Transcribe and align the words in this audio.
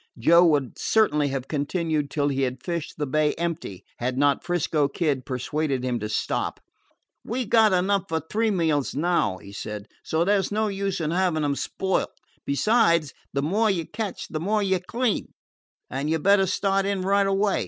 Joe 0.17 0.43
would 0.47 0.79
certainly 0.79 1.27
have 1.27 1.47
continued 1.47 2.09
till 2.09 2.29
he 2.29 2.41
had 2.41 2.63
fished 2.63 2.95
the 2.97 3.05
bay 3.05 3.35
empty, 3.35 3.85
had 3.99 4.17
not 4.17 4.43
'Frisco 4.43 4.87
Kid 4.87 5.27
persuaded 5.27 5.83
him 5.83 5.99
to 5.99 6.09
stop. 6.09 6.59
"We 7.23 7.45
've 7.45 7.49
got 7.51 7.71
enough 7.71 8.05
for 8.09 8.19
three 8.19 8.49
meals 8.49 8.95
now," 8.95 9.37
he 9.37 9.51
said, 9.53 9.87
"so 10.03 10.25
there 10.25 10.41
's 10.41 10.51
no 10.51 10.69
use 10.69 10.99
in 10.99 11.11
having 11.11 11.43
them 11.43 11.55
spoil. 11.55 12.07
Besides, 12.47 13.13
the 13.31 13.43
more 13.43 13.69
you 13.69 13.85
catch 13.85 14.27
the 14.27 14.39
more 14.39 14.63
you 14.63 14.79
clean, 14.79 15.35
and 15.87 16.09
you 16.09 16.17
'd 16.17 16.23
better 16.23 16.47
start 16.47 16.87
in 16.87 17.03
right 17.03 17.27
away. 17.27 17.59